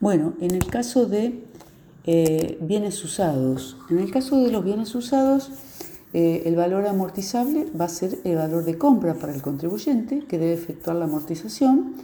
Bueno, 0.00 0.32
en 0.40 0.52
el 0.52 0.66
caso 0.66 1.04
de 1.04 1.44
eh, 2.06 2.56
bienes 2.62 3.04
usados, 3.04 3.76
en 3.90 3.98
el 3.98 4.10
caso 4.10 4.42
de 4.42 4.50
los 4.50 4.64
bienes 4.64 4.94
usados, 4.94 5.50
eh, 6.14 6.44
el 6.46 6.56
valor 6.56 6.86
amortizable 6.86 7.66
va 7.78 7.84
a 7.84 7.90
ser 7.90 8.18
el 8.24 8.36
valor 8.36 8.64
de 8.64 8.78
compra 8.78 9.12
para 9.12 9.34
el 9.34 9.42
contribuyente 9.42 10.20
que 10.20 10.38
debe 10.38 10.54
efectuar 10.54 10.96
la 10.96 11.04
amortización 11.04 11.96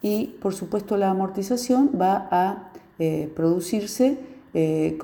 y 0.00 0.28
por 0.40 0.54
supuesto 0.54 0.96
la 0.96 1.10
amortización 1.10 1.90
va 2.00 2.28
a 2.30 2.70
eh, 2.98 3.30
producirse 3.36 4.16
eh, 4.56 4.96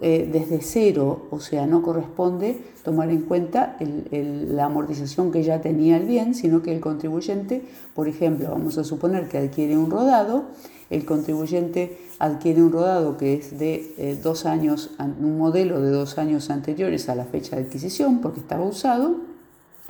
eh, 0.00 0.30
desde 0.32 0.62
cero, 0.62 1.26
o 1.30 1.38
sea, 1.38 1.66
no 1.66 1.82
corresponde 1.82 2.58
tomar 2.82 3.10
en 3.10 3.20
cuenta 3.20 3.76
la 4.10 4.64
amortización 4.64 5.30
que 5.30 5.42
ya 5.42 5.60
tenía 5.60 5.98
el 5.98 6.06
bien, 6.06 6.34
sino 6.34 6.62
que 6.62 6.74
el 6.74 6.80
contribuyente, 6.80 7.62
por 7.94 8.08
ejemplo, 8.08 8.48
vamos 8.50 8.78
a 8.78 8.84
suponer 8.84 9.28
que 9.28 9.36
adquiere 9.36 9.76
un 9.76 9.90
rodado, 9.90 10.44
el 10.88 11.04
contribuyente 11.04 11.98
adquiere 12.18 12.62
un 12.62 12.72
rodado 12.72 13.18
que 13.18 13.34
es 13.34 13.58
de 13.58 14.18
dos 14.22 14.46
años, 14.46 14.92
un 14.98 15.36
modelo 15.36 15.82
de 15.82 15.90
dos 15.90 16.16
años 16.16 16.48
anteriores 16.48 17.10
a 17.10 17.14
la 17.14 17.26
fecha 17.26 17.56
de 17.56 17.62
adquisición, 17.64 18.22
porque 18.22 18.40
estaba 18.40 18.64
usado, 18.64 19.16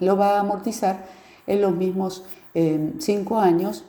lo 0.00 0.16
va 0.16 0.38
a 0.38 0.41
amortizar 0.41 1.06
en 1.46 1.60
los 1.60 1.77
mismos 1.77 2.24
cinco 2.98 3.38
años 3.38 3.84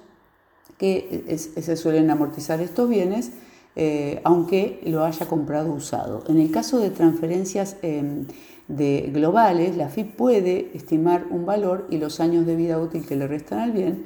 que 0.77 1.35
se 1.39 1.77
suelen 1.77 2.11
amortizar 2.11 2.61
estos 2.61 2.87
bienes 2.87 3.31
eh, 3.75 4.21
aunque 4.23 4.79
lo 4.85 5.03
haya 5.03 5.25
comprado 5.25 5.73
usado. 5.73 6.23
En 6.29 6.39
el 6.39 6.49
caso 6.51 6.79
de 6.79 6.89
transferencias 6.91 7.77
em, 7.81 8.25
de 8.67 9.11
globales, 9.13 9.75
la 9.75 9.89
FIP 9.89 10.15
puede 10.15 10.71
estimar 10.73 11.25
un 11.29 11.45
valor 11.45 11.85
y 11.89 11.97
los 11.97 12.19
años 12.19 12.45
de 12.45 12.55
vida 12.55 12.79
útil 12.79 13.05
que 13.05 13.15
le 13.15 13.27
restan 13.27 13.59
al 13.59 13.71
bien, 13.71 14.05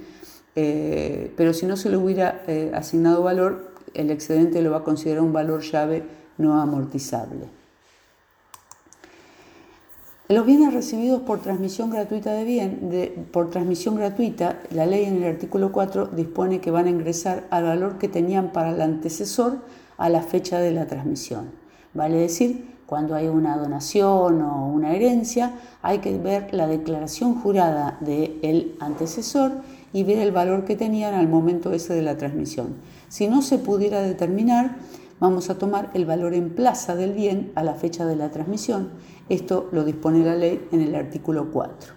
eh, 0.56 1.32
pero 1.38 1.54
si 1.54 1.66
no 1.66 1.78
se 1.78 1.90
le 1.90 1.98
hubiera 1.98 2.44
eh, 2.48 2.72
asignado 2.74 3.24
valor, 3.24 3.74
el 3.94 4.10
excedente 4.12 4.62
lo 4.62 4.72
va 4.72 4.78
a 4.78 4.84
considerar 4.84 5.22
un 5.22 5.34
valor 5.34 5.62
llave 5.62 6.04
no 6.38 6.60
amortizable. 6.60 7.59
Los 10.32 10.46
bienes 10.46 10.76
recibidos 10.76 11.24
por 11.24 11.40
transmisión 11.40 11.90
gratuita 11.90 12.32
de 12.34 12.44
bien, 12.44 13.26
por 13.32 13.50
transmisión 13.50 13.96
gratuita, 13.96 14.60
la 14.70 14.86
ley 14.86 15.06
en 15.06 15.16
el 15.16 15.24
artículo 15.24 15.72
4 15.72 16.06
dispone 16.06 16.62
que 16.62 16.70
van 16.70 16.86
a 16.86 16.92
ingresar 16.92 17.48
al 17.50 17.64
valor 17.64 17.98
que 17.98 18.10
tenían 18.10 18.52
para 18.52 18.70
el 18.70 18.80
antecesor 18.80 19.58
a 19.98 20.08
la 20.08 20.22
fecha 20.22 20.60
de 20.60 20.70
la 20.70 20.86
transmisión. 20.86 21.50
Vale 21.96 22.18
decir, 22.18 22.76
cuando 22.86 23.16
hay 23.16 23.28
una 23.28 23.58
donación 23.58 24.44
o 24.44 24.68
una 24.68 24.94
herencia, 24.94 25.54
hay 25.82 25.98
que 25.98 26.16
ver 26.20 26.54
la 26.54 26.68
declaración 26.68 27.34
jurada 27.34 27.98
del 28.00 28.76
antecesor 28.80 29.52
y 29.94 30.04
ver 30.04 30.20
el 30.20 30.32
valor 30.32 30.64
que 30.64 30.76
tenían 30.76 31.16
al 31.16 31.28
momento 31.28 31.74
ese 31.74 31.96
de 31.96 32.04
la 32.04 32.18
transmisión. 32.18 32.76
Si 33.08 33.28
no 33.28 33.42
se 33.42 33.58
pudiera 33.58 34.04
determinar, 34.04 34.76
vamos 35.20 35.50
a 35.50 35.58
tomar 35.58 35.92
el 35.94 36.06
valor 36.06 36.34
en 36.34 36.50
plaza 36.50 36.96
del 36.96 37.14
bien 37.14 37.52
a 37.56 37.64
la 37.64 37.76
fecha 37.76 38.06
de 38.06 38.16
la 38.16 38.32
transmisión. 38.32 38.90
Esto 39.30 39.70
lo 39.72 39.84
dispone 39.84 40.24
la 40.24 40.36
ley 40.36 40.68
en 40.72 40.82
el 40.82 40.96
artículo 40.96 41.52
4. 41.52 41.94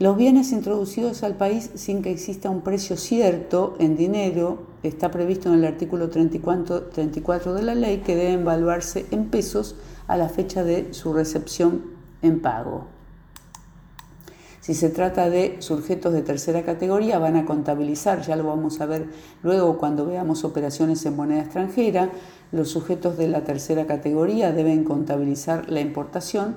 Los 0.00 0.16
bienes 0.16 0.52
introducidos 0.52 1.24
al 1.24 1.36
país 1.36 1.70
sin 1.74 2.02
que 2.02 2.12
exista 2.12 2.50
un 2.50 2.60
precio 2.60 2.96
cierto 2.96 3.74
en 3.80 3.96
dinero 3.96 4.62
está 4.84 5.10
previsto 5.10 5.48
en 5.48 5.56
el 5.56 5.64
artículo 5.64 6.08
34, 6.08 6.82
34 6.84 7.54
de 7.54 7.62
la 7.62 7.74
ley 7.74 7.98
que 7.98 8.14
deben 8.14 8.42
evaluarse 8.42 9.06
en 9.10 9.24
pesos 9.24 9.74
a 10.06 10.16
la 10.16 10.28
fecha 10.28 10.62
de 10.62 10.94
su 10.94 11.12
recepción 11.12 11.82
en 12.22 12.40
pago. 12.40 12.97
Si 14.68 14.74
se 14.74 14.90
trata 14.90 15.30
de 15.30 15.56
sujetos 15.60 16.12
de 16.12 16.20
tercera 16.20 16.62
categoría, 16.62 17.18
van 17.18 17.36
a 17.36 17.46
contabilizar, 17.46 18.20
ya 18.20 18.36
lo 18.36 18.44
vamos 18.44 18.82
a 18.82 18.84
ver 18.84 19.06
luego 19.42 19.78
cuando 19.78 20.04
veamos 20.04 20.44
operaciones 20.44 21.06
en 21.06 21.16
moneda 21.16 21.40
extranjera, 21.40 22.10
los 22.52 22.68
sujetos 22.68 23.16
de 23.16 23.28
la 23.28 23.44
tercera 23.44 23.86
categoría 23.86 24.52
deben 24.52 24.84
contabilizar 24.84 25.70
la 25.70 25.80
importación 25.80 26.56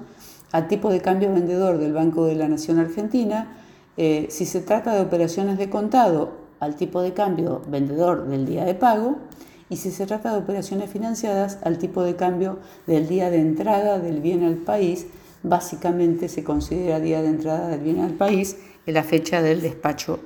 al 0.51 0.67
tipo 0.67 0.89
de 0.89 0.99
cambio 0.99 1.31
vendedor 1.33 1.77
del 1.77 1.93
Banco 1.93 2.25
de 2.25 2.35
la 2.35 2.49
Nación 2.49 2.79
Argentina. 2.79 3.55
Eh, 3.95 4.27
si 4.29 4.45
se 4.45 4.59
trata 4.59 4.93
de 4.93 4.99
operaciones 4.99 5.57
de 5.57 5.69
contado, 5.69 6.33
al 6.59 6.75
tipo 6.75 7.01
de 7.01 7.13
cambio 7.13 7.61
vendedor 7.69 8.27
del 8.27 8.45
día 8.45 8.65
de 8.65 8.75
pago. 8.75 9.19
Y 9.69 9.77
si 9.77 9.89
se 9.89 10.05
trata 10.05 10.33
de 10.33 10.39
operaciones 10.39 10.89
financiadas, 10.89 11.59
al 11.63 11.77
tipo 11.77 12.03
de 12.03 12.17
cambio 12.17 12.59
del 12.87 13.07
día 13.07 13.29
de 13.29 13.39
entrada 13.39 13.99
del 13.99 14.19
bien 14.19 14.43
al 14.43 14.57
país 14.57 15.07
básicamente 15.43 16.29
se 16.29 16.43
considera 16.43 16.99
día 16.99 17.21
de 17.21 17.29
entrada 17.29 17.69
del 17.69 17.81
bien 17.81 17.99
al 17.99 18.13
país 18.13 18.57
en 18.85 18.93
la 18.93 19.03
fecha 19.03 19.41
del 19.41 19.61
despacho 19.61 20.19